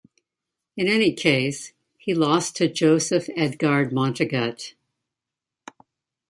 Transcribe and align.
In 0.75 0.87
any 0.87 1.13
case, 1.13 1.73
he 1.99 2.15
lost 2.15 2.55
to 2.55 2.67
Joseph 2.67 3.27
Edgard 3.37 3.91
Montegut. 3.93 4.73